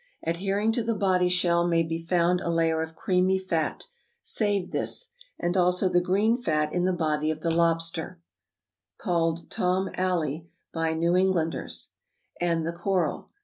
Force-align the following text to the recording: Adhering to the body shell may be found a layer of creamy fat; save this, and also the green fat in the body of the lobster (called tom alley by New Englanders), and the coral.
Adhering 0.25 0.71
to 0.71 0.83
the 0.83 0.95
body 0.95 1.29
shell 1.29 1.67
may 1.67 1.83
be 1.83 2.03
found 2.03 2.41
a 2.41 2.49
layer 2.49 2.81
of 2.81 2.95
creamy 2.95 3.37
fat; 3.37 3.85
save 4.19 4.71
this, 4.71 5.09
and 5.37 5.55
also 5.55 5.87
the 5.89 6.01
green 6.01 6.35
fat 6.35 6.73
in 6.73 6.85
the 6.85 6.91
body 6.91 7.29
of 7.29 7.41
the 7.41 7.51
lobster 7.53 8.19
(called 8.97 9.51
tom 9.51 9.91
alley 9.93 10.49
by 10.73 10.95
New 10.95 11.15
Englanders), 11.15 11.89
and 12.39 12.65
the 12.65 12.73
coral. 12.73 13.29